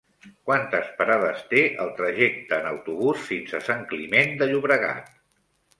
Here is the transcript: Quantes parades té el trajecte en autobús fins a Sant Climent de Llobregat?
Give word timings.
Quantes 0.49 0.87
parades 1.01 1.43
té 1.51 1.63
el 1.85 1.93
trajecte 2.01 2.59
en 2.63 2.67
autobús 2.73 3.29
fins 3.29 3.55
a 3.61 3.65
Sant 3.69 3.87
Climent 3.95 4.37
de 4.43 4.51
Llobregat? 4.53 5.19